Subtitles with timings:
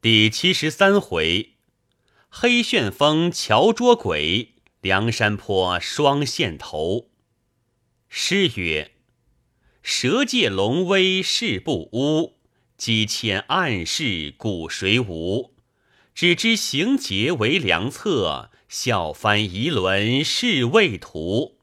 [0.00, 1.54] 第七十三回，
[2.28, 7.08] 黑旋风桥捉鬼，梁山坡双线头。
[8.08, 8.92] 诗曰：
[9.82, 12.36] 蛇界龙威势不污，
[12.76, 15.54] 机牵暗室古谁无？
[16.14, 21.58] 只知行劫为良策，笑翻疑轮是未图。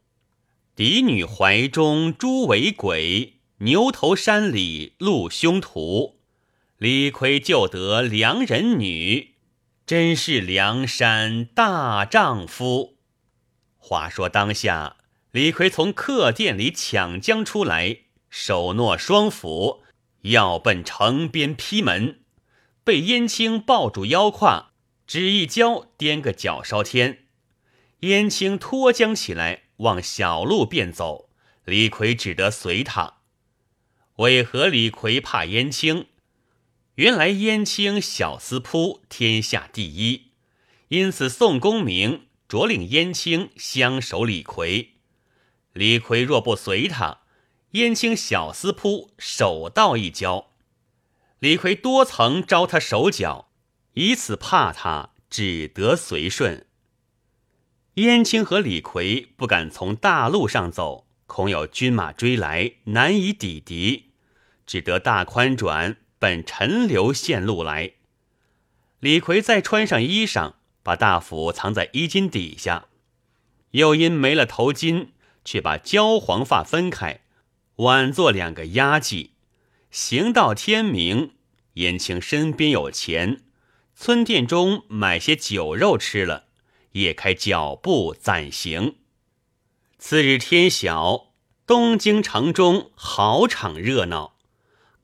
[0.74, 6.15] 嫡女怀中诸为鬼，牛头山里露凶徒。
[6.78, 9.36] 李逵救得良人女，
[9.86, 12.98] 真是梁山大丈夫。
[13.78, 14.98] 话说当下，
[15.30, 19.84] 李逵从客店里抢将出来，手握双斧，
[20.20, 22.20] 要奔城边劈门，
[22.84, 24.72] 被燕青抱住腰胯，
[25.06, 27.24] 只一跤颠个脚烧天。
[28.00, 31.30] 燕青脱缰起来，往小路便走，
[31.64, 33.14] 李逵只得随他。
[34.16, 36.08] 为何李逵怕燕青？
[36.96, 40.28] 原来燕青小司扑天下第一，
[40.88, 44.92] 因此宋公明着令燕青相守李逵。
[45.74, 47.20] 李逵若不随他，
[47.72, 50.52] 燕青小司扑手到一交。
[51.38, 53.50] 李逵多曾招他手脚，
[53.92, 56.66] 以此怕他，只得随顺。
[57.96, 64.12] 燕青和李逵不敢从大路上走，恐有军马追来，难以抵敌，
[64.64, 65.98] 只得大宽转。
[66.18, 67.92] 本陈留线路来，
[69.00, 72.86] 李逵再穿上衣裳，把大斧藏在衣襟底下，
[73.72, 75.08] 又因没了头巾，
[75.44, 77.20] 却把焦黄发分开，
[77.76, 79.30] 挽作两个压髻。
[79.90, 81.32] 行到天明，
[81.74, 83.42] 燕青身边有钱，
[83.94, 86.46] 村店中买些酒肉吃了，
[86.92, 88.96] 也开脚步暂行。
[89.98, 91.34] 次日天晓，
[91.66, 94.35] 东京城中好场热闹。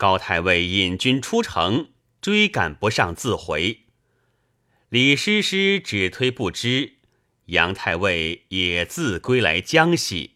[0.03, 3.83] 高太尉引军出城，追赶不上，自回。
[4.89, 6.95] 李师师只推不知，
[7.45, 10.33] 杨太尉也自归来江西。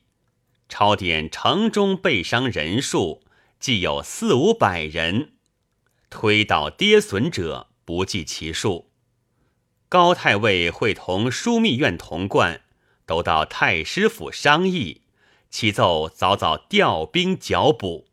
[0.69, 3.25] 抄点城中被伤人数，
[3.59, 5.33] 计有四五百人，
[6.11, 8.93] 推倒跌损者不计其数。
[9.89, 12.61] 高太尉会同枢密院同贯，
[13.05, 15.03] 都到太师府商议，
[15.51, 18.06] 启奏早早调兵剿捕。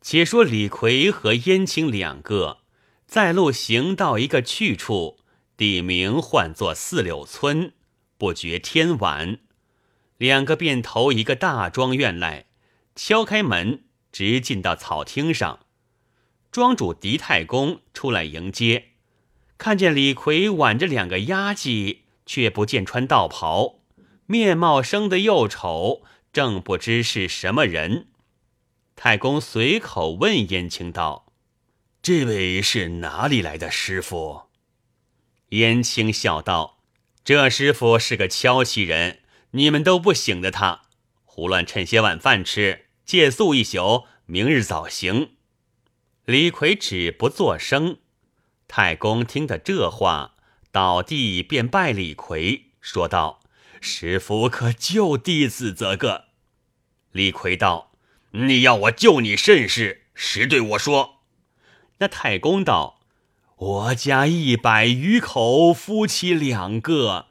[0.00, 2.58] 且说李逵和燕青两个
[3.06, 5.18] 在路行到一个去处，
[5.56, 7.72] 地名唤作四柳村。
[8.16, 9.38] 不觉天晚，
[10.18, 12.46] 两个便投一个大庄院来，
[12.94, 15.60] 敲开门，直进到草厅上。
[16.52, 18.88] 庄主狄太公出来迎接，
[19.56, 23.80] 看见李逵挽着两个丫髻，却不见穿道袍，
[24.26, 28.08] 面貌生得又丑，正不知是什么人。
[29.02, 31.32] 太公随口问燕青道
[32.02, 34.42] ：“这位是哪里来的师傅？”
[35.56, 36.82] 燕青笑道
[37.24, 39.20] ：“这师傅是个敲旗人，
[39.52, 40.82] 你们都不醒的他，
[41.24, 45.30] 胡乱趁些晚饭吃，借宿一宿，明日早行。”
[46.26, 48.00] 李逵只不作声。
[48.68, 50.34] 太公听得这话，
[50.70, 53.40] 倒地便拜李逵，说道
[53.80, 56.26] ：“师傅可救弟子则个？”
[57.12, 57.89] 李逵道。
[58.32, 60.02] 你要我救你甚事？
[60.14, 61.16] 实对我说。
[61.98, 63.00] 那太公道
[63.56, 67.26] ：“我家一百余口，夫妻两个，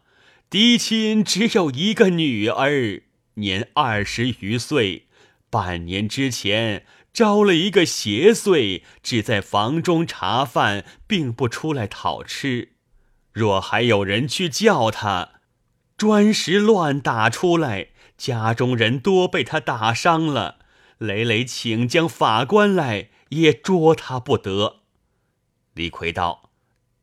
[0.49, 3.03] 嫡亲只有一个女儿，
[3.35, 5.07] 年二十余岁。
[5.49, 12.73] 半年之前招了一个邪祟，只在房中茶饭，并不出来讨吃。
[13.31, 15.29] 若还有人去叫他，
[15.97, 20.57] 砖石乱打出来，家中人多被他打伤了。”
[20.99, 24.81] 累累请将法官来，也捉他不得。
[25.73, 26.49] 李逵道：“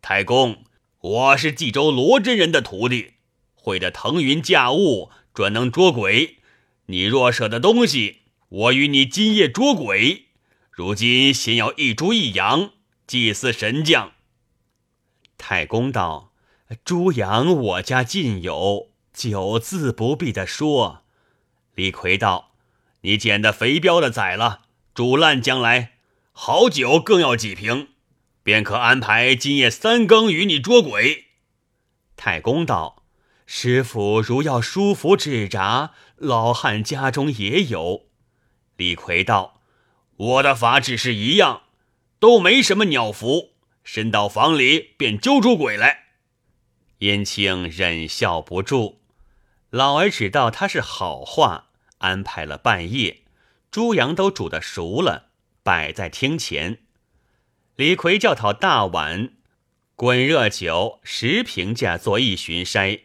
[0.03, 0.65] 太公，
[1.01, 3.15] 我是冀州罗真人的徒弟，
[3.55, 6.41] 会的腾云驾雾，专能捉鬼。
[6.87, 8.19] 你若舍得东西，
[8.51, 10.27] 我与你今夜捉鬼。
[10.71, 12.73] 如今先要一猪一羊
[13.07, 14.13] 祭祀神将。”
[15.39, 16.35] 太公道
[16.85, 21.05] ：“猪羊我家尽有，酒自不必的说。”
[21.75, 22.56] 李逵道。
[23.07, 24.63] 你捡的肥膘的宰了，
[24.93, 25.93] 煮烂将来，
[26.33, 27.91] 好酒更要几瓶，
[28.43, 31.27] 便可安排今夜三更与你捉鬼。
[32.17, 33.05] 太公道
[33.47, 38.07] ：“师傅如要舒服纸扎，老汉家中也有。”
[38.77, 39.61] 李逵道
[40.17, 41.63] ：“我的法只是一样，
[42.19, 43.51] 都没什么鸟符，
[43.85, 46.07] 伸到房里便揪出鬼来。”
[46.99, 48.99] 燕青忍笑不住，
[49.71, 51.66] 老儿只道他是好话。
[51.99, 53.23] 安排了半夜，
[53.71, 55.31] 猪羊都煮得熟了，
[55.63, 56.79] 摆在厅前。
[57.77, 59.33] 李逵叫讨大碗，
[59.95, 63.01] 滚热酒十瓶架做一巡筛，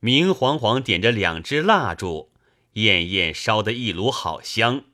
[0.00, 2.32] 明晃晃点着两支蜡烛，
[2.72, 4.84] 焰焰烧得一炉好香。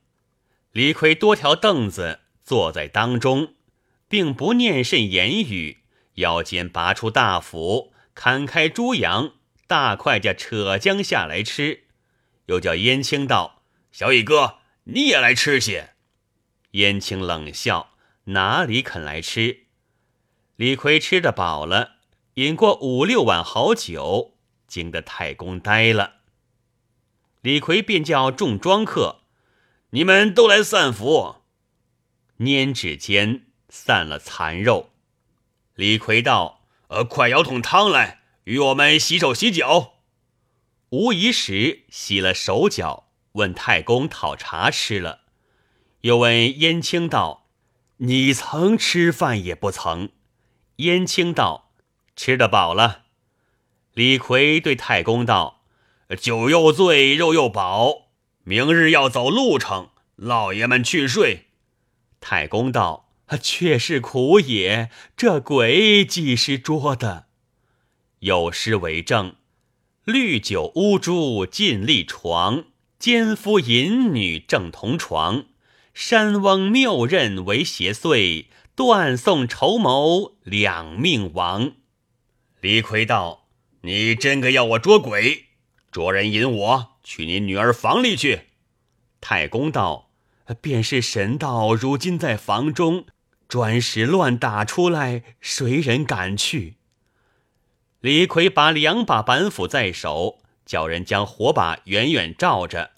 [0.72, 3.54] 李逵多条凳子坐在当中，
[4.08, 5.78] 并不念甚言语，
[6.14, 9.32] 腰间拔出大斧，砍开猪羊，
[9.66, 11.83] 大块家扯将下来吃。
[12.46, 13.62] 又叫燕青道
[13.92, 15.94] ：“小乙哥，你也来吃些。”
[16.72, 17.94] 燕青冷笑
[18.26, 19.66] ：“哪里肯来吃？”
[20.56, 21.96] 李逵吃得饱了，
[22.34, 24.34] 饮过五六碗好酒，
[24.66, 26.14] 惊得太公呆了。
[27.40, 29.20] 李逵便叫众庄客。
[29.90, 31.36] 你们都来散福，
[32.38, 34.90] 拈指间散了残肉。
[35.76, 39.93] 李逵道：“呃，快舀桶汤来，与我们洗手洗脚。”
[40.94, 45.22] 无疑时洗了手脚，问太公讨茶吃了，
[46.02, 47.48] 又问燕青道
[47.98, 50.10] ：“你曾吃饭也不曾？”
[50.78, 51.72] 燕青道
[52.14, 53.06] ：“吃得饱了。”
[53.92, 55.64] 李逵对太公道
[56.16, 58.10] ：“酒又醉，肉又饱。”
[58.46, 61.48] 明日要走路程，老爷们去睡。
[62.20, 63.08] 太公道
[63.42, 64.90] ：“却是苦也。
[65.16, 67.26] 这鬼几时捉的？
[68.20, 69.34] 有诗为证：
[70.04, 72.64] 绿酒乌珠尽立床，
[72.98, 75.46] 奸夫淫女正同床。
[75.94, 81.72] 山翁谬认为邪祟，断送筹谋两命亡。”
[82.60, 83.46] 李逵道
[83.80, 85.46] ：“你真个要我捉鬼？
[85.90, 88.42] 捉人引我？”去你女儿房里去。
[89.22, 90.10] 太公道
[90.60, 93.06] ：“便是神道，如今在房中，
[93.48, 96.76] 砖石乱打出来，谁人敢去？”
[98.04, 102.90] 李逵把两把板斧在手，叫人将火把远远照着。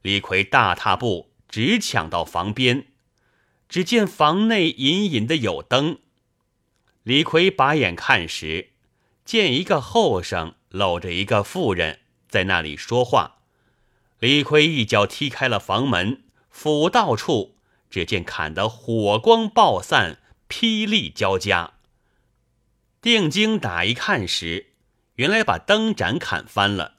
[0.00, 2.86] 李逵大踏步，直抢到房边，
[3.68, 5.98] 只见房内隐隐的有灯。
[7.02, 8.70] 李逵把眼看时，
[9.22, 13.40] 见一个后生搂着一个妇人在那里说话。
[14.18, 17.54] 李逵一脚踢开了房门，斧到处，
[17.90, 20.16] 只见砍得火光爆散，
[20.48, 21.74] 霹雳交加。
[23.00, 24.72] 定睛打一看时，
[25.14, 26.94] 原来把灯盏砍翻了。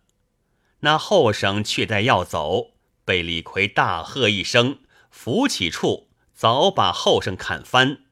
[0.79, 2.71] 那后生却待要走，
[3.03, 4.79] 被李逵大喝一声，
[5.11, 8.03] 扶起处，早把后生砍翻。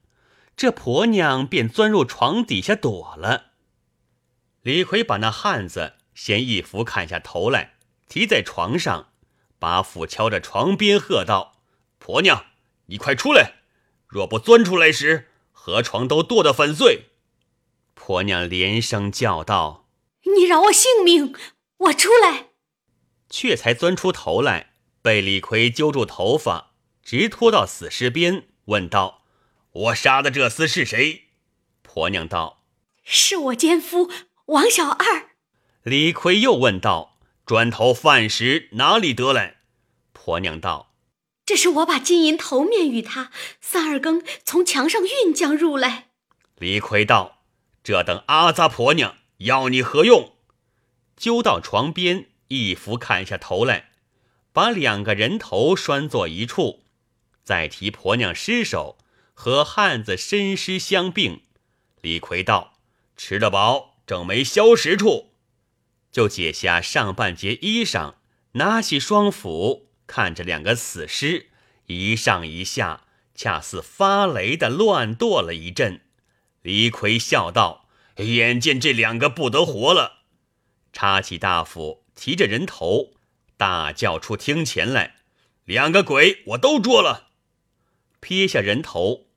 [0.56, 3.51] 这婆娘便钻入床底下躲了。
[4.63, 7.75] 李逵把那汉子先一斧砍下头来。
[8.10, 9.10] 提在床上，
[9.60, 11.60] 把斧敲着床边，喝道
[12.00, 12.45] ：“婆娘，
[12.86, 13.56] 你快出来！
[14.07, 17.06] 若不钻出来时，河床都剁得粉碎。”
[17.99, 19.89] 婆娘连声叫道
[20.38, 21.33] ：“你饶我性命，
[21.77, 22.51] 我出来。”
[23.29, 24.71] 却才钻出头来，
[25.01, 29.23] 被李逵揪住头发，直拖到死尸边，问道
[29.73, 31.23] ：“我杀的这厮是谁？”
[31.81, 32.63] 婆娘道
[33.03, 34.09] ：“是我奸夫
[34.45, 35.31] 王小二。”
[35.83, 37.15] 李逵又问道。
[37.45, 39.61] 砖头饭食哪里得来？
[40.11, 40.93] 婆娘道
[41.45, 46.09] ：“这是我把金银头面与他三二更从墙上运将入来。”
[46.59, 47.37] 李逵道
[47.88, 50.34] ：“这等阿扎婆娘要你何用？”
[51.16, 53.92] 揪到床边，一斧砍下头来，
[54.51, 56.84] 把两个人头拴作一处，
[57.45, 58.98] 再提婆娘尸首
[59.34, 61.44] 和汉子身尸相并。
[62.01, 62.74] 李逵道
[63.16, 65.32] ：“吃得饱，正没消食处。”
[66.12, 68.15] 就解下上半截衣裳，
[68.56, 71.51] 拿起双斧，看着两个死尸
[71.86, 76.01] 一上一下，恰似发雷的乱剁了一阵。
[76.67, 77.88] 李逵笑道
[78.19, 80.24] ：“眼见这两个不得活了，
[80.91, 83.13] 插起大斧，提着人头，
[83.55, 85.15] 大叫出厅前来：
[85.63, 87.29] 两个鬼我都捉了！
[88.19, 89.27] 撇下人头，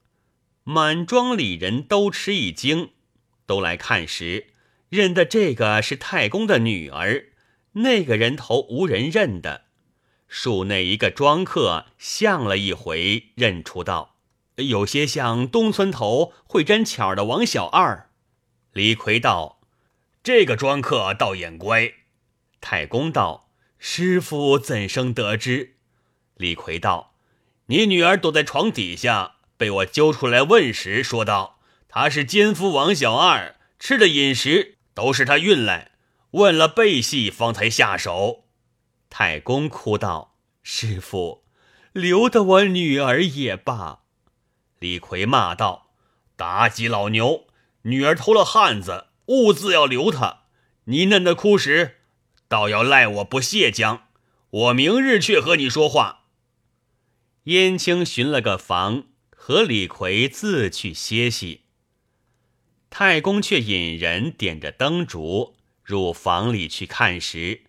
[0.65, 2.91] 满庄里人都吃一惊，
[3.47, 4.49] 都来看时。
[4.89, 7.27] 认得这个是太公的女儿，
[7.75, 9.67] 那个人头无人认得。
[10.27, 14.10] 树内一个庄客相了一回，认出道
[14.63, 18.11] ：“有些像东村头会沾巧的王小二。”
[18.73, 19.61] 李逵道
[20.23, 21.93] ：“这个庄客倒眼乖。”
[22.61, 25.77] 太公道：“师傅怎生得知？”
[26.37, 27.15] 李逵道
[27.67, 35.93] ：“你女儿躲在床底下，被我揪出来问时，说道他是奸夫王小二，吃的饮食。”都是他运来，
[36.33, 38.45] 问了背细，方才下手。
[39.09, 41.45] 太公哭道：“师傅，
[41.93, 44.01] 留得我女儿也罢。”
[44.81, 45.91] 李逵骂道
[46.39, 47.47] ：“妲己老牛，
[47.83, 50.45] 女儿偷了汉子，兀自要留他。
[50.85, 51.99] 你嫩的哭时，
[52.49, 54.09] 倒要赖我不卸将。
[54.51, 56.25] 我明日去和你说话。”
[57.45, 59.05] 燕青寻了个房，
[59.37, 61.63] 和李逵自去歇息。
[62.89, 67.65] 太公却引人点着灯烛入房里去看时，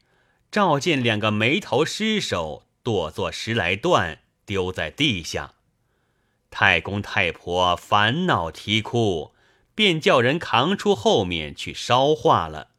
[0.49, 5.55] 照见两个眉头失手剁作十来段，丢在地下。
[6.51, 9.33] 太公太婆烦恼啼哭，
[9.73, 12.71] 便叫人扛出后面去烧化了。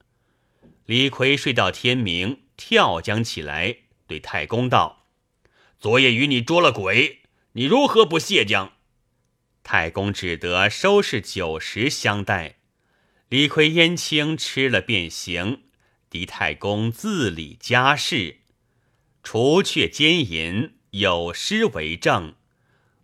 [0.85, 5.07] 李逵睡到天明，跳将起来，对太公道
[5.81, 8.75] ：“昨夜与你捉了鬼，你如何不谢将？”
[9.65, 12.57] 太公只得收拾酒食相待。
[13.29, 15.63] 李逵、燕青吃了便行，
[16.11, 18.41] 狄太公自理家事，
[19.23, 22.35] 除却奸淫，有诗为证：“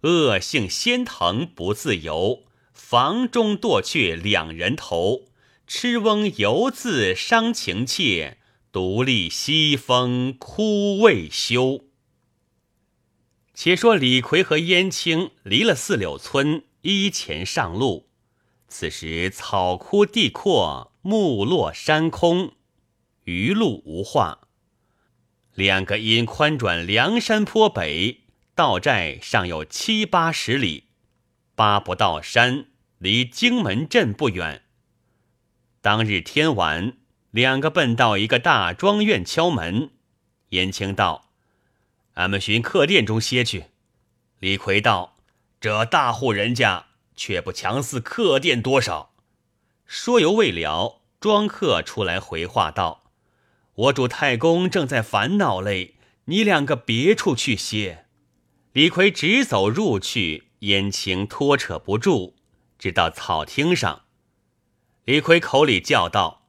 [0.03, 5.27] 恶性仙藤不自由，房中剁却两人头。
[5.67, 8.39] 痴翁犹自伤情切，
[8.73, 11.85] 独立西风哭未休。”
[13.53, 18.09] 且说李逵和燕青离了四柳村，依前上路。
[18.69, 22.53] 此时草枯地阔，木落山空，
[23.25, 24.49] 余路无话。
[25.55, 28.21] 两个因宽转梁山坡北，
[28.59, 30.89] 到寨尚有七八十里，
[31.55, 32.67] 八不到山，
[32.99, 34.65] 离荆门镇不远。
[35.81, 36.95] 当日天晚，
[37.31, 39.91] 两个奔到一个大庄院敲门。
[40.49, 41.31] 燕青道。
[42.15, 43.67] 俺们寻客店中歇去。
[44.41, 45.19] 李逵道
[45.61, 49.15] ：“这大户人家却不强似客店多少。”
[49.87, 53.05] 说犹未了，庄客出来回话道
[53.87, 58.07] ：“我主太公正在烦恼嘞，你两个别处去歇。”
[58.73, 62.35] 李逵直走入去，燕青拖扯不住，
[62.79, 64.03] 直到草厅上。
[65.05, 66.49] 李逵口里叫道：“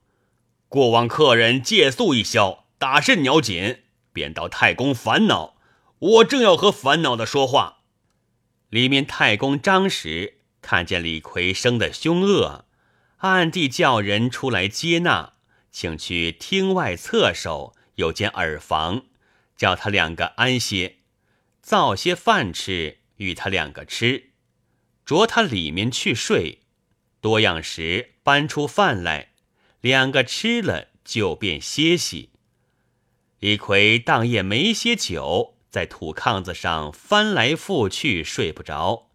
[0.68, 3.80] 过往客人借宿一宵，打甚鸟紧？
[4.12, 5.56] 便道太公烦恼。”
[6.00, 7.80] 我正要和烦恼的说话，
[8.70, 12.64] 里面太公张时看见李逵生的凶恶，
[13.18, 15.34] 暗地叫人出来接纳，
[15.72, 19.08] 请去厅外侧首有间耳房，
[19.58, 20.99] 叫他两个安歇，
[21.70, 24.32] 造些饭吃与他两个吃，
[25.06, 26.62] 着他里面去睡。
[27.22, 29.34] 多样时搬出饭来，
[29.80, 32.32] 两个吃了就便歇息。
[33.38, 35.58] 李逵当夜没歇酒。
[35.70, 39.12] 在土炕子上翻来覆去睡不着，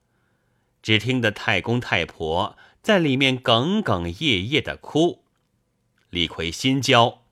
[0.81, 5.25] 只听得太公太婆在里面哽哽咽咽的哭。
[6.11, 7.25] 李逵心焦，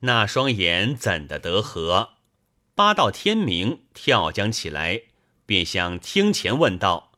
[0.00, 2.13] 那双眼怎的得合？
[2.74, 5.02] 八到天明，跳将起来，
[5.46, 7.12] 便向厅前问道：“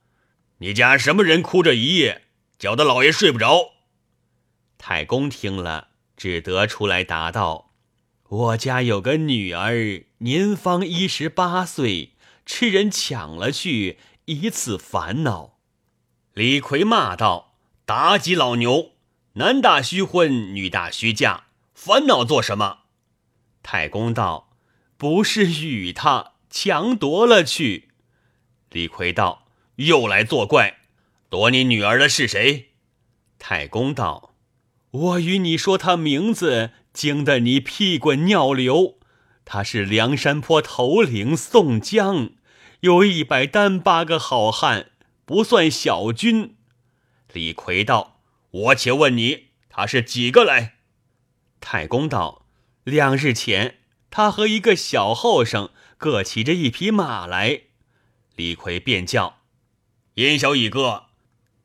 [0.58, 2.25] 你家什么人哭着一夜，
[2.58, 3.72] 搅得老爷睡不着？”
[4.76, 7.72] 太公听了，只得出来答道。
[8.28, 12.12] 我家有个女儿，年方一十八岁，
[12.44, 15.58] 吃人抢了去，以此烦恼。
[16.34, 17.54] 李逵骂道
[17.86, 18.90] ：“妲己老牛，
[19.34, 21.44] 男大须婚，女大须嫁，
[21.75, 22.80] 烦恼做什么？”
[23.62, 24.46] 太公道
[24.97, 27.88] ：“不是与他强夺了去。”
[28.71, 30.79] 李逵道：“又来作怪，
[31.29, 32.71] 夺你女儿的是谁？”
[33.38, 34.35] 太公道
[34.91, 38.99] ：“我与你说他名字。”惊得你屁滚尿流，
[39.45, 42.31] 他是梁山坡头领宋江，
[42.81, 44.93] 有一百单八个好汉，
[45.26, 46.57] 不算小军。
[47.31, 50.76] 李逵道：“我且问你，他是几个来？”
[51.61, 52.47] 太公道
[52.83, 57.62] ：“两日前，他和一个小后生各骑着一匹马来。”
[58.36, 59.38] 李逵便叫
[60.14, 61.06] ：“燕小乙哥，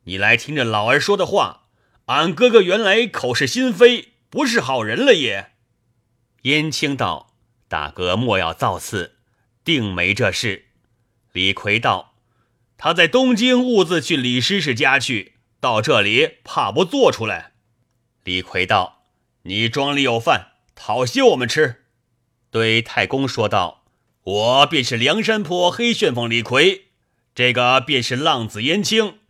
[0.04, 1.68] 你来听着老儿说的话。
[2.06, 5.52] 俺哥哥原来口是心非。”不是好人了也。
[6.44, 7.34] 燕青道
[7.68, 9.16] ：“大哥莫要造次，
[9.62, 10.68] 定没这事。”
[11.32, 12.14] 李逵道
[12.78, 17.52] ：“他在东京兀自去李师师家去，到这里怕不做出来。”
[18.24, 19.02] 李逵道
[19.44, 21.81] ：“你庄里有饭，讨些我们吃。”
[22.52, 23.82] 对太公说道
[24.22, 26.82] ：“我便是梁山坡黑旋风李逵，
[27.34, 29.20] 这个便是浪子燕青。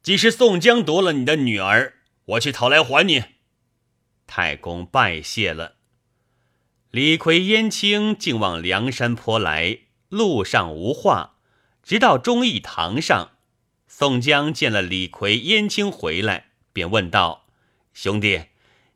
[0.00, 1.94] 既是宋江夺了你的女儿，
[2.24, 3.24] 我去讨来还你。”
[4.28, 5.74] 太公拜谢了。
[6.92, 11.34] 李逵、燕青竟往梁山坡来，路上无话，
[11.82, 13.32] 直到忠义堂上。
[13.88, 17.46] 宋江见了李逵、燕青回来，便问道
[17.92, 18.42] ：“兄弟，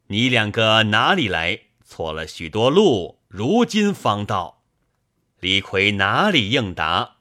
[0.06, 1.62] 你两个哪里来？
[1.84, 4.62] 错了许多路，如今方到。”
[5.40, 7.16] 李逵哪里应答？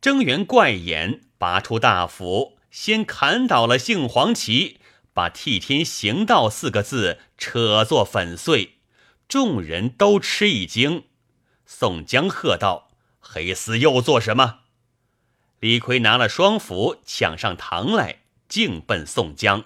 [0.00, 4.80] 睁圆怪眼，拔出大斧，先砍倒了杏黄旗。
[5.14, 8.78] 把“替天行道”四个字扯作粉碎，
[9.26, 11.04] 众人都吃一惊。
[11.66, 14.60] 宋江喝道：“黑厮又做什么？”
[15.58, 19.64] 李逵拿了双斧，抢上堂来，径奔宋江。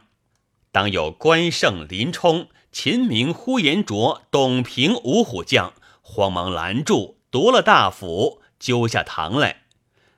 [0.70, 9.64] 当有关胜、林冲、秦明、呼延灼、董平五虎将，慌忙拦住，夺了大斧，揪下堂来。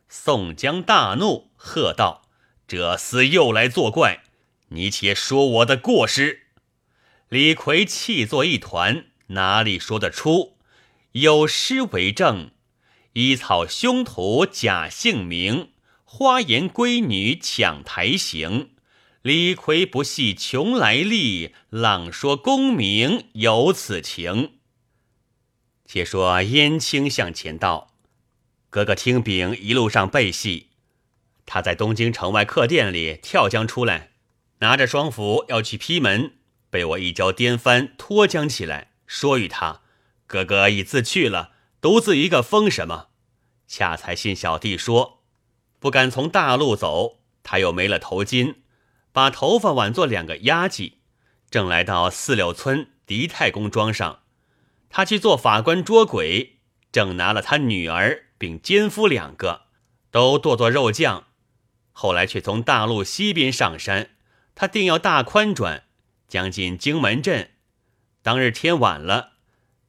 [0.08, 2.22] 宋江大怒，喝道
[2.68, 4.22] ：“这厮又来作怪！
[4.68, 6.46] 你且说我的过失。”
[7.28, 10.56] 李逵气作一团，哪里说得出？
[11.12, 12.52] 有诗为证
[13.14, 15.72] ：“依草凶徒假姓名，
[16.04, 18.70] 花颜闺女抢台行。
[19.24, 24.58] 李逵不系穷来历，浪说功名有此情。”
[25.88, 27.94] 且说燕青向前道
[28.68, 30.66] ：“哥哥听禀，一路上背戏，
[31.46, 34.10] 他在东京城外客店里跳江出来，
[34.58, 36.34] 拿着双斧要去劈门。”
[36.68, 39.80] 被我一脚颠翻，脱缰起来，说与他
[40.26, 43.08] ：“哥哥已自去了，独自一个疯什么？”
[43.66, 45.22] 恰才信小弟说，
[45.78, 48.56] 不敢从大路走，他又没了头巾，
[49.14, 50.94] 把头发挽作两个压髻，
[51.48, 54.22] 正来到四柳村狄太公庄上，
[54.90, 56.58] 他去做法官捉鬼，
[56.90, 59.66] 正拿了他女儿并奸夫两个，
[60.10, 61.28] 都剁剁肉酱。
[61.92, 64.10] 后来却从大路西边上山，
[64.56, 65.84] 他定要大宽转。
[66.26, 67.50] 将近荆门镇，
[68.20, 69.34] 当日天晚了，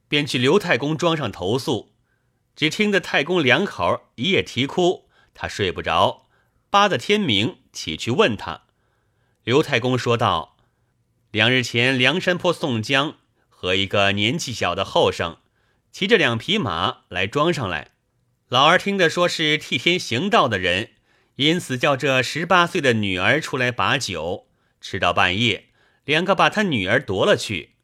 [0.07, 1.95] 便去刘太公庄上投诉。
[2.55, 6.27] 只听得太公两口一夜啼哭，他睡不着，
[6.69, 8.64] 扒得天明起去问他。
[9.45, 10.57] 刘太公说道
[11.29, 15.37] ：“两日前，梁山坡宋江和一个年纪小的后生，
[15.91, 17.91] 骑着两匹马来庄上来。
[18.47, 20.93] 老儿听得说是替天行道的人，
[21.35, 24.47] 因此叫这十八岁的女儿出来把酒，
[24.81, 25.65] 吃到半夜。”
[26.05, 27.75] 两个把他女儿夺了去。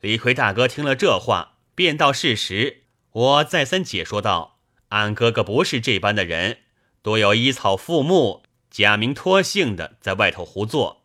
[0.00, 2.84] 李逵大哥听了这话，便道事实。
[3.10, 6.58] 我再三解说道：“俺哥哥不是这般的人，
[7.02, 10.98] 多有依草附木、假名托姓的，在外头胡作。”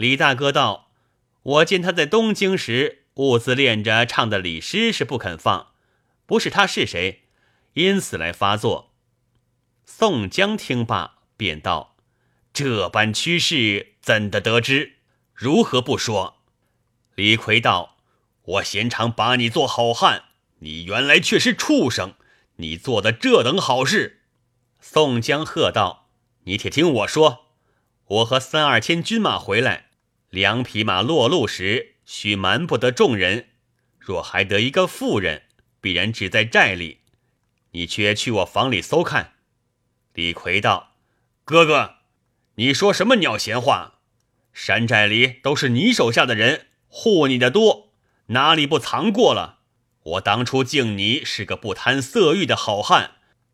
[0.00, 0.88] 李大哥道
[1.60, 5.72] ：“我见他在东京时，兀自练着唱的李诗，是不肯放，
[6.24, 7.24] 不是他是谁？
[7.74, 8.94] 因此来发作。”
[9.84, 11.96] 宋江听罢，便道
[12.54, 14.94] ：“这般趋势，怎的得知？”
[15.36, 16.38] 如何不说？
[17.14, 17.98] 李逵道
[18.42, 20.24] ：“我闲常把你做好汉，
[20.60, 22.14] 你原来却是畜生！
[22.56, 24.22] 你做的这等好事。”
[24.80, 26.08] 宋江喝道
[26.44, 27.48] ：“你且听我说，
[28.06, 29.88] 我和三二千军马回来，
[30.30, 33.48] 两匹马落路时，须瞒不得众人。
[33.98, 35.42] 若还得一个妇人，
[35.80, 36.98] 必然只在寨里。
[37.72, 39.34] 你却去我房里搜看。”
[40.14, 40.94] 李逵道
[41.44, 41.96] ：“哥哥，
[42.54, 43.98] 你说什么鸟闲话？”
[44.52, 47.92] 山寨里都是你手下的人，护你的多，
[48.26, 49.58] 哪里不藏过了？
[50.02, 53.12] 我当初敬你是个不贪色欲的好汉，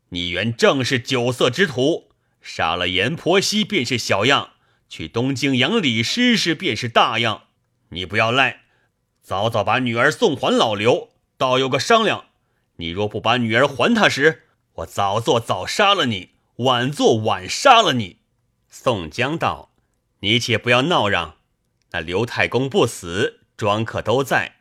[0.09, 2.11] 你原正是酒色之徒，
[2.41, 4.51] 杀了阎婆惜便是小样，
[4.89, 7.43] 去东京养李师师便是大样。
[7.89, 8.61] 你不要赖，
[9.21, 12.25] 早早把女儿送还老刘，倒有个商量。
[12.77, 18.17] 你若不把女儿还他时，我早做早杀了你，晚做晚杀了你。
[18.69, 19.71] 宋江道。
[20.21, 21.35] 你且不要闹嚷，
[21.91, 24.57] 那刘太公不死，庄客都在，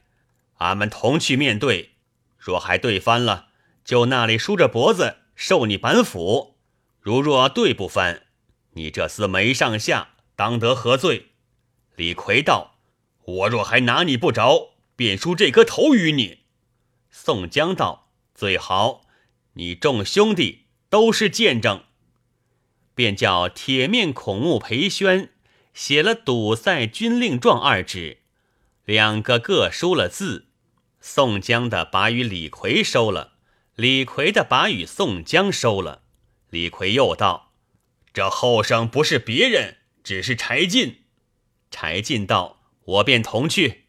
[0.59, 1.93] 俺们同去面对。
[2.37, 3.47] 若还对翻了，
[3.83, 6.57] 就那里梳着脖子受你板斧；
[7.01, 8.25] 如若对不翻，
[8.73, 11.33] 你这厮没上下，当得何罪？
[11.97, 12.77] 李逵道
[13.25, 16.41] ：“我若还拿你不着，便梳这颗头与你。”
[17.11, 19.01] 宋江道：“最好，
[19.55, 21.85] 你众兄弟都是见证。”
[22.95, 25.31] 便叫铁面孔目裴宣。
[25.75, 28.23] 写了“堵塞军令状”二纸，
[28.87, 30.47] 两个各输了字。
[31.03, 33.35] 宋江的把与李逵收了，
[33.75, 36.05] 李逵的把与宋江收了。
[36.49, 37.53] 李逵又道
[38.15, 41.01] ：“这后生不是别人，只是柴进。”
[41.69, 42.63] 柴进道
[43.03, 43.87] ：“我便同去。”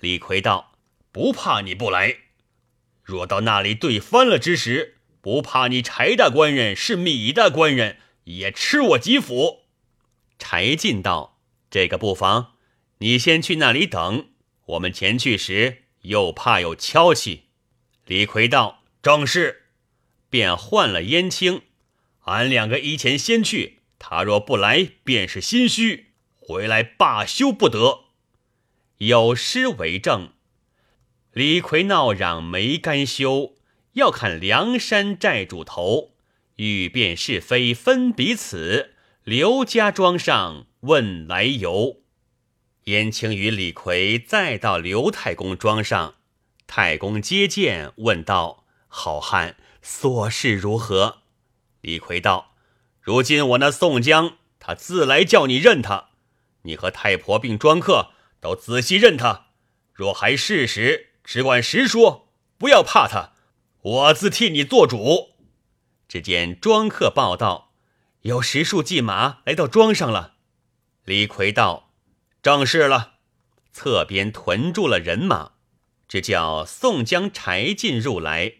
[0.00, 0.78] 李逵道
[1.12, 2.16] ：“不怕你不来，
[3.02, 9.64] 若到那里对翻了之时，不怕你柴大官人是米大官人，也吃我几斧。”
[10.40, 11.38] 柴进道
[11.70, 12.54] ：“这个不妨，
[13.00, 14.28] 你先去那里等，
[14.64, 17.48] 我们前去时又怕有敲气。”
[18.06, 19.64] 李逵道：“正是。”
[20.30, 21.62] 便换了燕青，
[22.24, 28.04] 俺两个依前先去，他若不来，便是心虚，回来罢休不得。
[28.98, 30.32] 有诗为证
[31.32, 33.54] ：“李逵闹嚷没甘休，
[33.92, 36.12] 要看梁山寨主头，
[36.56, 38.92] 欲辨是非分彼此。”
[39.26, 42.02] 刘家庄上问来由，
[42.84, 46.14] 燕青与李逵再到刘太公庄上，
[46.68, 51.22] 太公接见，问道：“好汉所事如何？”
[51.82, 52.54] 李逵道
[53.06, 56.08] ：“如今我那宋江，他自来叫你认他，
[56.62, 59.46] 你和太婆并庄客都仔细认他，
[59.92, 63.34] 若还事实，只管实说，不要怕他，
[63.80, 65.36] 我自替你做主。
[66.08, 67.70] 只见庄客报道，
[68.22, 70.34] 有十数骑马来到庄上了。
[71.04, 71.92] 李逵道
[72.42, 73.18] ：“正是了。”
[73.70, 75.52] 侧边屯住了人马，
[76.08, 78.54] 只叫宋江、柴进入来。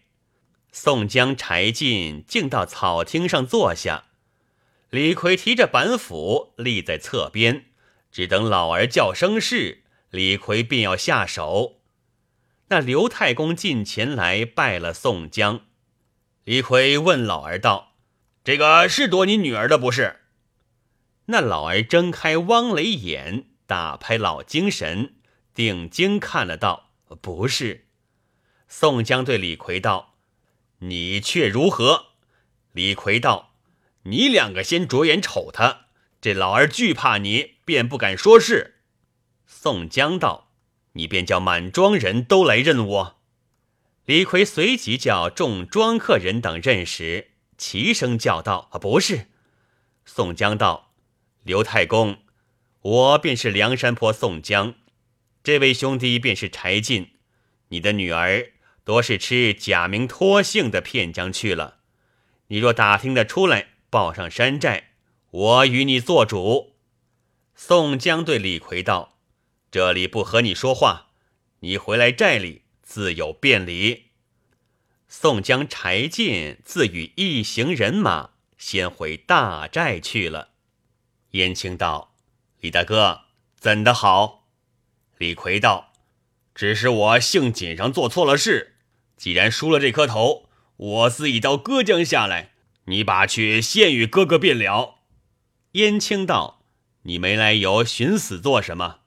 [0.71, 4.05] 宋江、柴进竟到草厅上坐下。
[4.91, 7.67] 李逵提着板斧立在侧边，
[8.13, 11.81] 只等老儿叫声是，李逵便要下手。
[12.69, 15.63] 那刘太公进前来拜了宋江。
[16.45, 17.97] 李逵问老儿道
[18.45, 20.21] ：“这个是夺你女儿的不是？”
[21.27, 25.17] 那老儿睁开汪雷眼，打拍老精神，
[25.53, 27.87] 定睛看了道：“不是。”
[28.69, 30.15] 宋江对李逵道
[30.79, 32.07] ：“你却如何？”
[32.71, 33.56] 李逵道。
[34.09, 35.87] 你两个先着眼瞅他，
[36.21, 38.77] 这老儿惧怕你，便不敢说是。
[39.49, 40.53] 宋江道
[40.95, 43.21] ：“你便叫满庄人都来认我。”
[44.07, 49.27] 李逵随即叫众庄客人等认识，齐声叫道：“啊不是。”
[50.07, 50.95] 宋江道
[51.43, 52.19] ：“刘太公，
[52.83, 54.75] 我便是梁山泊宋江，
[55.43, 57.11] 这位兄弟便是柴进。
[57.71, 58.53] 你的女儿
[58.85, 61.79] 多是吃假名托姓的骗将去了。
[62.47, 64.91] 你若打听得出来。”报上山寨，
[65.31, 66.75] 我与你做主。
[67.55, 69.17] 宋江对李逵道
[69.73, 71.13] ：“这里不和你说话，
[71.61, 74.09] 你回来寨里自有便理。”
[75.09, 80.51] 宋江、柴进自与一行人马先回大寨去了。
[81.31, 82.15] 燕青道
[82.61, 83.23] ：“李大哥
[83.59, 84.47] 怎的好？”
[85.17, 85.95] 李逵道
[86.55, 88.77] ：“只是我姓锦上做错了事，
[89.17, 92.51] 既然输了这颗头，我自一刀割将下来。”
[92.87, 94.97] 你把去献与哥哥便了。
[95.73, 96.63] 燕青道
[97.03, 99.01] ：“你没来由寻死做什么？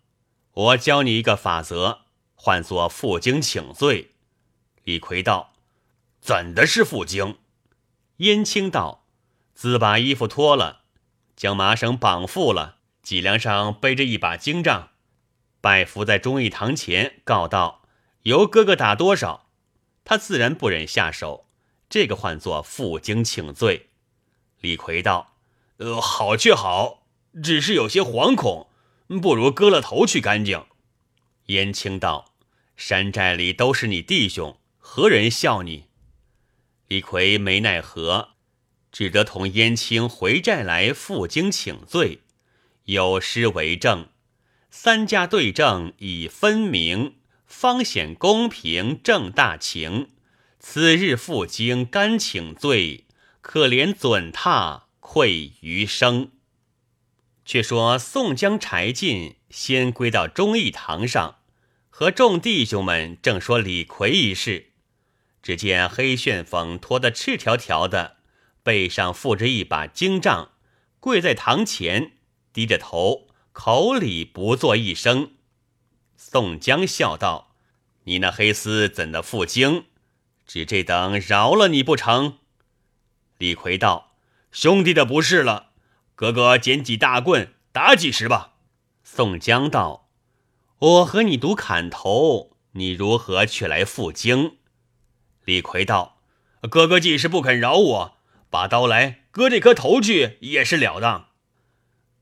[0.52, 2.02] 我教你一个法则，
[2.36, 4.12] 唤作负荆请罪。”
[4.84, 5.54] 李逵道
[6.22, 7.38] ：“怎的是负荆？”
[8.18, 9.06] 燕青道
[9.56, 10.82] ：“自把衣服脱了，
[11.36, 14.89] 将麻绳绑缚了，脊梁上背着一把荆杖，
[15.62, 17.84] 拜伏在忠义堂前，告道
[18.24, 19.50] ：‘由哥哥打多少？’
[20.04, 21.46] 他自然不忍下手。”
[21.89, 23.89] 这个唤作负荆请罪。
[24.62, 25.36] 李逵道
[25.78, 27.08] ：“呃，好却好，
[27.43, 28.67] 只是有些惶恐，
[29.21, 30.65] 不如割了头去干净。”
[31.47, 32.34] 燕青道
[32.78, 35.86] ：“山寨里都是你弟兄，何人笑你？”
[36.88, 38.30] 李逵没奈何，
[38.91, 42.19] 只得同燕青回寨来负荆请罪，
[42.86, 44.10] 有诗为证
[44.69, 47.15] ：“三家对证已分明，
[47.47, 50.10] 方显公平正大情。”
[50.60, 53.06] 此日赴京甘请罪，
[53.39, 56.32] 可怜准榻愧余生。
[57.45, 61.38] 却说宋江、柴进先归到忠义堂上，
[61.89, 64.74] 和众弟兄们正说李逵一事，
[65.41, 68.17] 只见黑旋风拖得赤条条的，
[68.62, 70.52] 背上负着一把荆杖，
[71.00, 72.17] 跪在堂前，
[72.52, 75.32] 低着头，口里不作一声。
[76.17, 77.56] 宋江笑道
[78.04, 79.86] ：“你那黑厮怎的赴京？”
[80.50, 82.40] 只这等饶了你不成？
[83.38, 84.16] 李逵道
[84.52, 85.68] ：“兄弟的不是了，
[86.16, 88.54] 哥哥捡几大棍打几十吧。”
[89.06, 90.10] 宋江道
[90.80, 94.58] ：“我和你赌砍头，你如何却来负荆？”
[95.46, 96.18] 李逵道
[96.68, 98.18] ：“哥哥既是不肯饶我，
[98.50, 101.28] 把刀来割这颗头去也是了当。”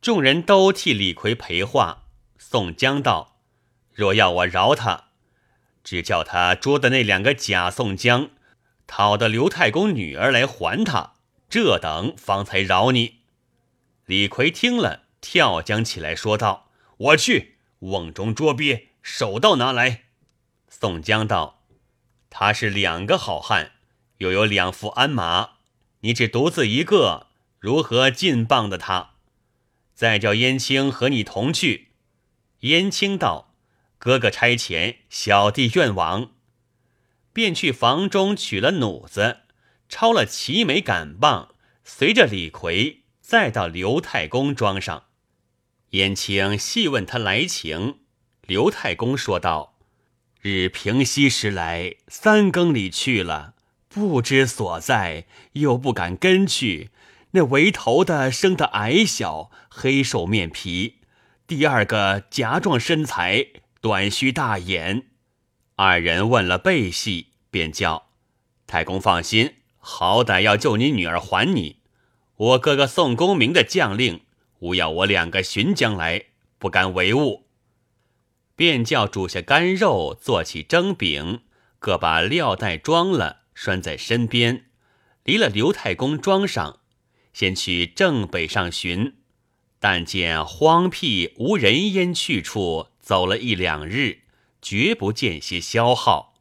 [0.02, 2.04] 众人都替李逵赔话。
[2.38, 3.38] 宋江道
[3.96, 5.06] ：“若要我饶他。”
[5.88, 8.32] 只叫他捉的那两个假宋江，
[8.88, 11.13] 讨得刘太公女儿来还他，
[11.50, 13.19] 这等方才饶你。
[14.06, 20.02] 李逵听了，跳将起来说道：“我去，瓮中捉鳖，手到拿来。”
[20.67, 21.63] 宋江道
[22.30, 23.71] ：“他是两个好汉，
[24.17, 25.52] 又有两副鞍马，
[26.02, 27.28] 你只独自一个，
[27.60, 29.12] 如何进棒的他？
[29.93, 31.91] 再叫燕青和你同去。”
[32.67, 33.47] 燕青道。
[34.08, 36.32] 哥哥差遣，小弟愿往，
[37.34, 39.39] 便去房中取了弩子，
[39.89, 41.50] 抄了齐眉杆棒，
[41.84, 45.08] 随着李逵，再到刘太公庄上。
[45.89, 47.98] 燕青细问他来情，
[48.43, 49.78] 刘太公说道
[50.39, 53.56] ：“日平西时来，三更里去了，
[53.89, 56.91] 不知所在，又不敢跟去。
[57.32, 61.00] 那围头的生得矮小，黑瘦面皮；
[61.46, 63.48] 第二个夹壮身材。”
[63.80, 65.08] 短须大眼，
[65.76, 68.10] 二人问了背细，便叫
[68.66, 71.78] 太公放心，好歹要救你女儿还你。
[72.36, 74.22] 我哥哥宋公明的将令，
[74.60, 76.26] 勿要我两个寻将来，
[76.58, 77.48] 不敢违误。
[78.56, 81.42] 便叫煮下干肉，做起蒸饼，
[81.78, 84.66] 各把料袋装了，拴在身边，
[85.24, 86.80] 离了刘太公庄上，
[87.32, 89.18] 先去正北上寻。
[89.80, 94.24] 但见荒僻无人烟去处，走了一两日，
[94.62, 96.36] 绝不见些消耗。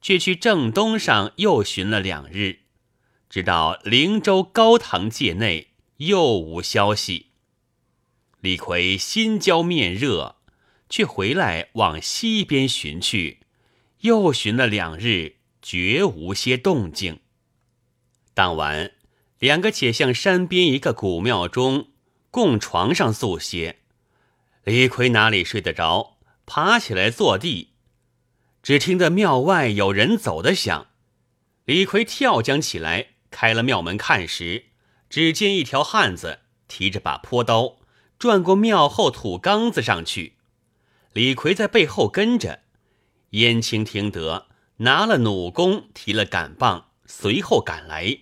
[0.00, 2.62] 却去正东上又寻了两日，
[3.28, 7.26] 直到灵州高堂界内，又无消息。
[8.40, 10.34] 李逵心焦面热，
[10.88, 13.38] 却回来往西边寻去，
[14.00, 17.20] 又寻了两日，绝无些动静。
[18.34, 18.90] 当晚，
[19.38, 21.90] 两个且向山边一个古庙中
[22.32, 23.79] 供床上宿歇。
[24.70, 27.70] 李逵哪里睡得着，爬起来坐地。
[28.62, 30.86] 只听得庙外有人走的响，
[31.64, 34.66] 李逵跳将起来，开了庙门看时，
[35.08, 37.78] 只见一条汉子提着把坡刀，
[38.16, 40.36] 转过庙后土缸子上去。
[41.14, 42.60] 李逵在背后跟着，
[43.30, 48.16] 燕青听得，拿了弩弓，提了杆棒，随后赶来，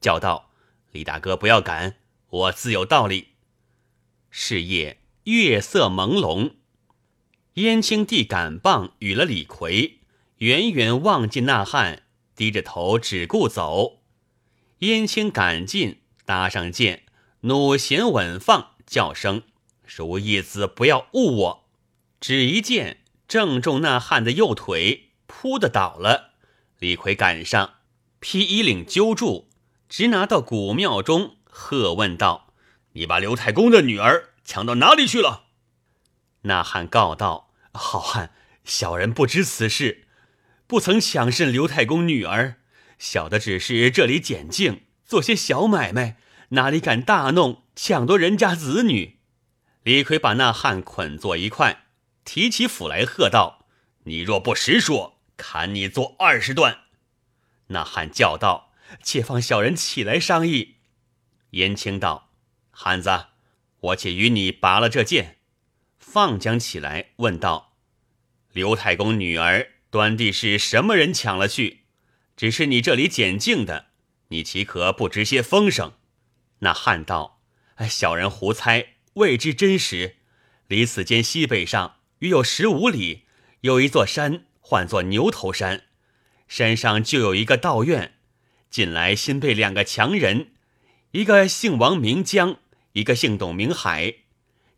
[0.00, 0.50] 叫道
[0.90, 1.94] ：“李大哥不要赶，
[2.28, 3.28] 我自有道理。”
[4.34, 6.54] 是夜月色朦胧。
[7.54, 9.98] 燕青递杆棒与了李逵，
[10.38, 12.02] 远远望见那汉
[12.34, 14.00] 低着头只顾走。
[14.78, 17.04] 燕青赶进，搭上箭，
[17.42, 19.42] 弩弦稳放，叫声
[19.86, 21.64] ：“如意子不要误我！”
[22.20, 26.32] 只一箭正中那汉的右腿，扑的倒了。
[26.78, 27.74] 李逵赶上，
[28.18, 29.48] 披衣领揪住，
[29.88, 32.52] 直拿到古庙中，喝问道
[32.94, 35.46] ：“你把刘太公的女儿抢到哪里去了？”
[36.42, 38.32] 那汉告道：“好汉，
[38.64, 40.06] 小人不知此事，
[40.66, 42.56] 不曾抢甚刘太公女儿。
[42.98, 46.18] 小的只是这里捡净，做些小买卖，
[46.50, 49.18] 哪里敢大弄，抢夺人家子女？”
[49.84, 51.86] 李逵把那汉捆作一块，
[52.24, 53.66] 提起斧来，喝道
[54.04, 56.82] ：“你若不实说，砍你做二十段！”
[57.68, 60.76] 那汉叫道：“且放小人起来商议。”
[61.50, 62.30] 燕青道
[62.70, 63.10] ：“汉子，
[63.82, 65.38] 我且与你拔了这剑。”
[66.00, 67.76] 放将起来，问道
[68.52, 71.82] ：“刘太公女儿端地是什么人抢了去？
[72.36, 73.86] 只是你这里捡净的，
[74.28, 75.92] 你岂可不知些风声？”
[76.60, 77.40] 那汉道
[77.76, 80.16] ：“哎，小人胡猜，未知真实。
[80.68, 83.22] 离此间西北上约有十五里，
[83.60, 85.84] 有一座山，唤作牛头山。
[86.48, 88.14] 山上就有一个道院，
[88.70, 90.52] 近来新被两个强人，
[91.12, 92.58] 一个姓王名江，
[92.92, 94.14] 一个姓董名海。”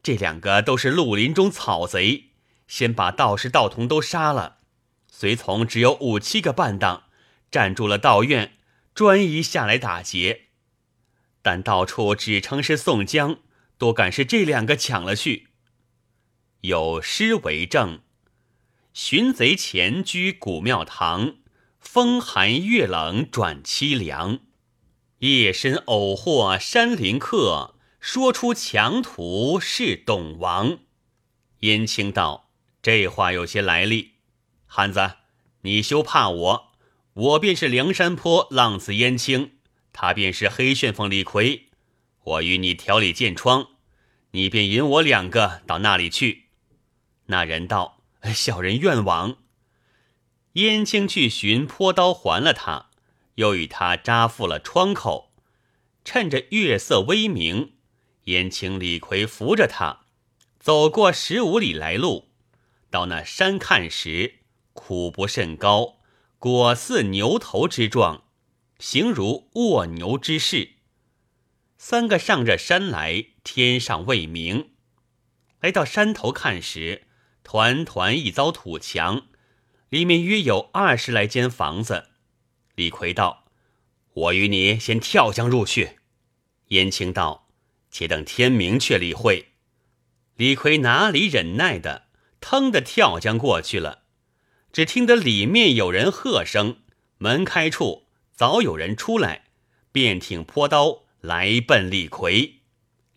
[0.03, 2.31] 这两个都是绿林中草贼，
[2.68, 4.59] 先把道士道童都杀了，
[5.11, 7.05] 随从只有五七个半当，
[7.50, 8.59] 占住了道院，
[8.94, 10.48] 专一下来打劫。
[11.40, 13.38] 但到处只称是宋江，
[13.79, 15.48] 多敢是这两个抢了去。
[16.61, 18.00] 有诗为证：
[18.92, 21.37] 寻贼前居古庙堂，
[21.81, 24.40] 风寒月冷转凄凉，
[25.20, 27.73] 夜深偶获山林客。
[28.06, 30.80] 说出强徒是董王，
[31.60, 32.50] 燕青道
[32.82, 34.16] ：“这话有些来历。
[34.66, 35.12] 汉子，
[35.62, 36.72] 你休怕我，
[37.14, 39.52] 我便是梁山坡浪子燕青，
[39.94, 41.70] 他便是黑旋风李逵。
[42.24, 43.68] 我与你调理剑窗，
[44.32, 46.50] 你便引我两个到那里去。”
[47.28, 48.02] 那人道
[48.34, 49.38] ：“小人愿往。”
[50.52, 52.90] 燕青去寻坡刀还了他，
[53.36, 55.32] 又与他扎缚了窗口，
[56.04, 57.70] 趁着月色微明。
[58.24, 60.06] 燕青、李逵扶着他，
[60.58, 62.30] 走过十五里来路，
[62.90, 64.37] 到那山看时，
[64.72, 65.98] 苦不甚高，
[66.38, 68.24] 果似牛头之状，
[68.78, 70.76] 形如卧牛之势。
[71.76, 74.70] 三个上着山来，天上未明。
[75.60, 77.06] 来到山头看时，
[77.42, 79.26] 团团一遭土墙，
[79.90, 82.08] 里面约有二十来间房子。
[82.74, 83.44] 李逵道
[84.14, 85.98] ：“我与你先跳江入去。”
[86.68, 87.43] 燕青道。
[87.94, 89.50] 且等天明却理会。
[90.35, 92.09] 李逵哪里忍耐的，
[92.40, 94.02] 腾的跳江过去了。
[94.72, 96.78] 只听得里面有人喝声，
[97.18, 99.44] 门开处早有人出来，
[99.92, 102.54] 便挺坡刀来奔李逵。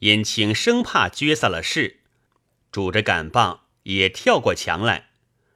[0.01, 2.01] 燕青生怕撅撒了事，
[2.71, 5.09] 拄着杆棒也跳过墙来。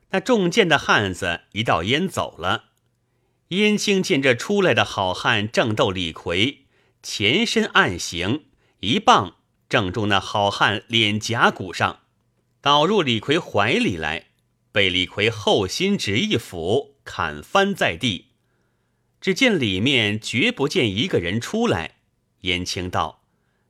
[0.09, 2.71] 那中箭的汉子一道烟走了。
[3.49, 6.65] 燕青见这出来的好汉正斗李逵，
[7.03, 8.45] 前身暗行。
[8.81, 9.35] 一棒
[9.69, 11.99] 正中那好汉脸颊骨上，
[12.61, 14.29] 倒入李逵怀里来，
[14.71, 18.29] 被李逵后心指一斧砍翻在地。
[19.19, 21.97] 只见里面绝不见一个人出来。
[22.39, 23.21] 燕青道：“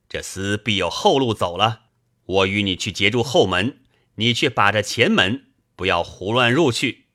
[0.08, 1.82] 这厮必有后路走了，
[2.26, 3.82] 我与你去截住后门，
[4.15, 7.08] 你却把着前门，不要胡乱入去。”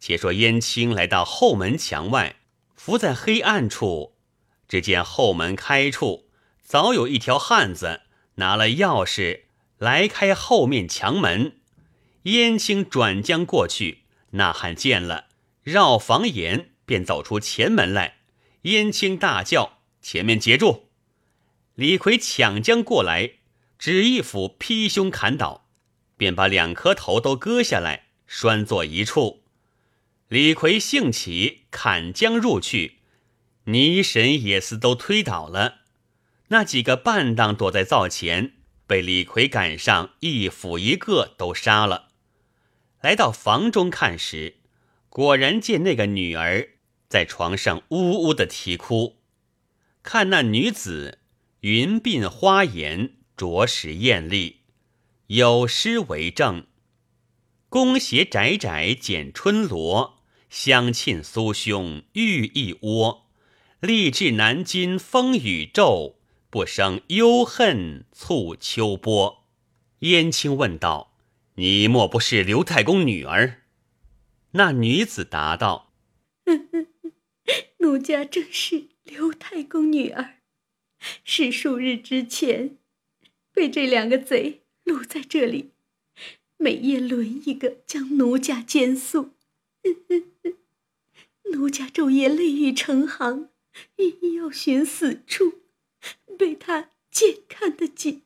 [0.00, 2.34] 且说燕青来到后门墙外，
[2.74, 4.16] 伏在黑暗处，
[4.66, 6.27] 只见后门开处，
[6.68, 8.02] 早有一条汉子
[8.34, 9.44] 拿了钥匙
[9.78, 11.60] 来开后面墙门。
[12.24, 14.02] 燕青转将过去，
[14.32, 15.28] 那汉见了，
[15.62, 18.18] 绕房檐便走出前门来。
[18.62, 20.90] 燕青大叫：“前面截住！”
[21.74, 23.36] 李逵抢将过来，
[23.78, 25.70] 只一斧劈胸砍倒，
[26.18, 29.42] 便把两颗头都割下来，拴作一处。
[30.28, 32.98] 李逵兴起，砍将入去，
[33.64, 35.76] 泥神也似都推倒了。
[36.48, 38.54] 那几个半当躲在灶前，
[38.86, 42.08] 被李逵赶上，一斧一个都杀了。
[43.00, 44.56] 来到房中看时，
[45.08, 46.70] 果然见那个女儿
[47.08, 49.18] 在床上呜呜的啼哭。
[50.02, 51.18] 看那女子
[51.60, 54.60] 云鬓花颜，着实艳丽，
[55.26, 56.66] 有诗为证
[57.68, 60.16] ：“弓斜窄窄剪春罗。”
[60.48, 63.26] 香沁酥胸玉一窝，
[63.80, 66.17] 立志南京风雨骤，
[66.50, 69.44] 不生忧恨促秋波。
[70.00, 71.12] 燕青问道
[71.56, 73.62] ：“你莫不是刘太公女儿？”
[74.52, 75.92] 那女子答道
[77.78, 80.36] ：“奴家正是刘太公女儿，
[81.22, 82.78] 是数日之前
[83.52, 85.72] 被这两个贼掳在这里，
[86.56, 89.34] 每夜轮一个将奴家奸宿。
[91.52, 93.48] ”奴家昼夜泪雨成行，
[93.96, 95.60] 一要寻死处，
[96.38, 98.22] 被他见看得紧。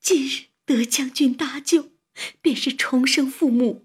[0.00, 1.90] 今日得将军搭救，
[2.40, 3.84] 便是重生父母，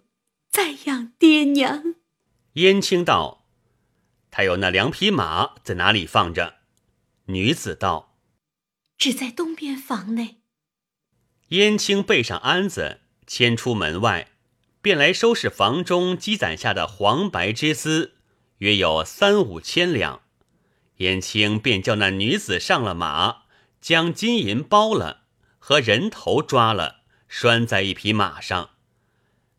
[0.50, 1.96] 再养爹娘。
[2.54, 3.46] 燕青道
[4.32, 6.62] ：“他有那两匹马在哪里放着？”
[7.28, 8.16] 女子道
[8.98, 10.38] ：“只在东边房内。”
[11.50, 14.30] 燕青背上鞍子，牵出门外。
[14.84, 18.16] 便来收拾房中积攒下的黄白之资，
[18.58, 20.21] 约有三五千两。
[21.02, 23.44] 燕青便叫那女子上了马，
[23.82, 25.24] 将金银包了，
[25.60, 28.70] 和人头抓了，拴在一匹马上。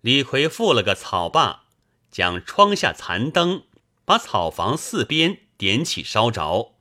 [0.01, 1.65] 李逵付了个草把，
[2.11, 3.65] 将窗下残灯，
[4.05, 6.75] 把草房四边点起烧着。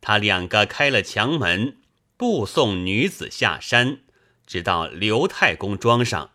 [0.00, 1.78] 他两个开了墙门，
[2.16, 4.02] 步送女子下山，
[4.46, 6.30] 直到刘太公庄上。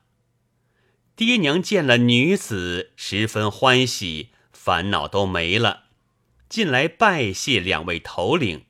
[1.16, 5.84] 爹娘见了女子，十分欢喜，烦恼都没了，
[6.50, 8.66] 进来拜谢两位头领。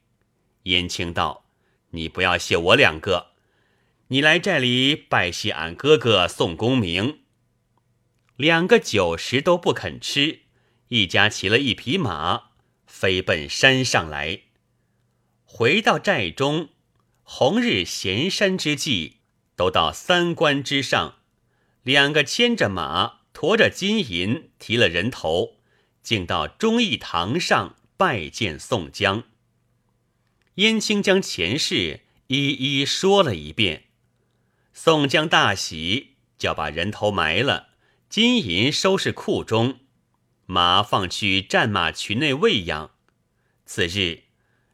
[0.63, 1.45] 燕青道
[1.91, 3.31] ：“你不要谢我两个，
[4.09, 7.21] 你来寨里拜谢俺哥哥宋公明。”
[8.35, 10.41] 两个酒食都不肯吃，
[10.89, 12.51] 一家骑了一匹马，
[12.85, 14.41] 飞奔山上来。
[15.43, 16.69] 回到寨中，
[17.23, 19.17] 红日闲山之际，
[19.55, 21.15] 都到三关之上。
[21.83, 25.58] 两个牵着马，驮着金银，提了人头，
[26.09, 29.25] 竟到忠义堂上拜见宋江。
[30.55, 33.83] 燕青将前事一一说了一遍，
[34.73, 37.67] 宋江大喜，叫把人头埋了，
[38.09, 39.81] 金银收拾库中，
[40.47, 42.89] 马放去战马群内喂养。
[43.67, 44.23] 次日，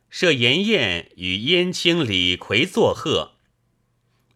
[0.09, 3.33] 设筵宴与燕青、李逵作贺。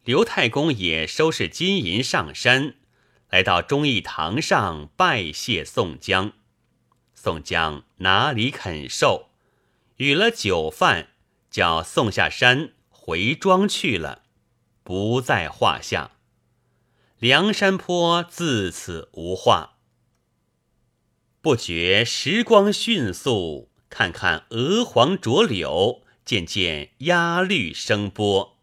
[0.03, 2.75] 刘太公也收拾金银上山，
[3.29, 6.33] 来到忠义堂上拜谢宋江。
[7.21, 9.27] 宋江哪里肯受，
[9.97, 11.09] 与了酒饭，
[11.51, 14.21] 叫送下山回庄去了，
[14.83, 16.11] 不在话下。
[17.17, 19.79] 梁山坡自此无话。
[21.41, 28.57] 不觉时光迅速，看看鹅黄浊柳，渐渐鸦绿生波。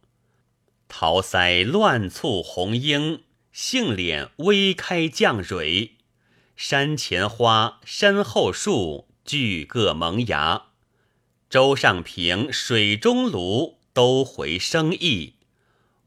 [0.89, 5.96] 桃腮乱簇红英，杏脸微开绛蕊。
[6.57, 10.69] 山前花，山后树，俱各萌芽。
[11.51, 15.35] 舟上平，水中芦，都回生意。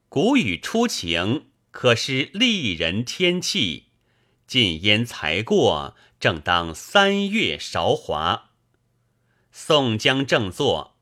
[0.10, 3.86] 谷雨初晴，可是丽人天气。
[4.48, 8.50] 禁烟才过，正当三月韶华。
[9.52, 10.96] 宋江正坐，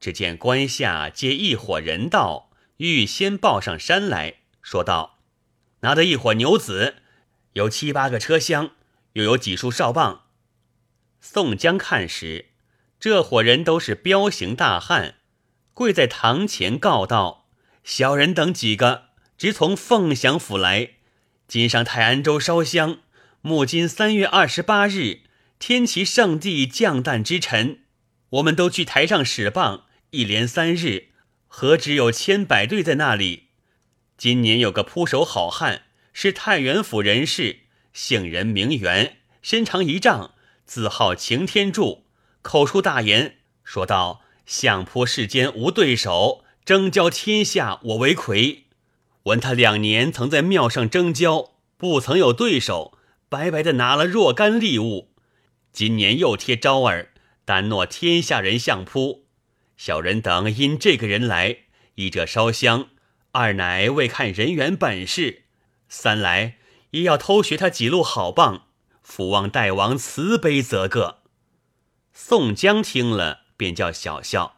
[0.00, 2.50] 只见关下接一伙人到。
[2.78, 5.18] 预先报上山来说道
[5.80, 6.96] ：“拿得一伙牛子，
[7.52, 8.72] 有七八个车厢，
[9.16, 10.26] 又有几束哨棒。”
[11.18, 12.50] 宋江看时，
[13.00, 15.16] 这伙人都是彪形大汉，
[15.72, 17.48] 跪在堂前告道
[17.82, 19.06] ：“小人等几个
[19.38, 20.90] 直从凤翔府来，
[21.48, 22.98] 今上泰安州烧香。
[23.40, 25.20] 目今三月二十八日，
[25.58, 27.80] 天齐圣地降诞之辰，
[28.30, 31.08] 我们都去台上使棒，一连三日。”
[31.48, 33.44] 何止有千百队在那里？
[34.18, 37.60] 今年有个扑手好汉，是太原府人士，
[37.96, 40.34] 姓任名元，身长一丈，
[40.66, 42.04] 字号擎天柱，
[42.42, 48.64] 口出大言，说道：“相扑世间无对手，争交天下我为魁。”
[49.24, 52.98] 闻他两年曾在庙上争交，不曾有对手，
[53.30, 55.14] 白白的拿了若干利物。
[55.72, 57.14] 今年又贴招儿，
[57.46, 59.24] 单诺天下人相扑。
[59.78, 61.60] 小人等因这个人来，
[61.94, 62.90] 一者烧香，
[63.32, 65.44] 二乃为看人缘本事，
[65.88, 66.58] 三来
[66.96, 68.68] 也要偷学他几路好棒，
[69.02, 71.22] 福望大王慈悲则个。
[72.14, 74.56] 宋江听了，便叫小笑，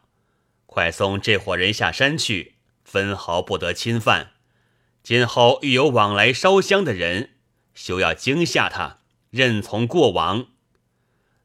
[0.65, 4.31] 快送这伙人下山去，分毫不得侵犯。
[5.03, 7.31] 今后遇有往来烧香的人，
[7.73, 10.47] 休要惊吓他，任从过往。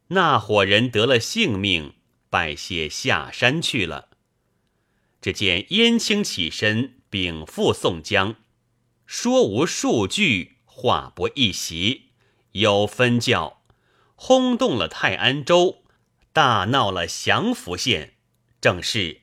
[0.09, 1.95] 那伙人得了性命，
[2.31, 4.11] 拜谢下山去了。
[5.21, 8.37] 只见燕青起身禀赋宋江，
[9.07, 12.11] 说无数句，话不一席，
[12.51, 13.63] 有分教，
[14.17, 15.85] 轰动了泰安州，
[16.33, 18.15] 大闹了降福县，
[18.61, 19.21] 正是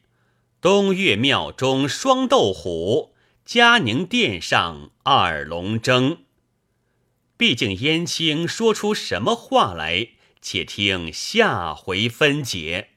[0.62, 3.14] 东岳庙中双斗虎。
[3.43, 6.20] 嘉宁殿上二龙争，
[7.36, 10.12] 毕竟燕青说出什么话来？
[10.41, 12.91] 且听下回分解。